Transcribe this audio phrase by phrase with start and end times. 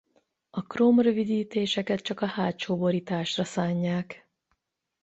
[0.49, 4.27] A króm rövidítéseket csak a hátsó borításra szánják.